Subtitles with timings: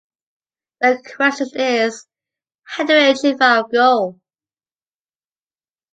[0.79, 2.07] The question is,
[2.63, 4.19] how do we achieve our goal?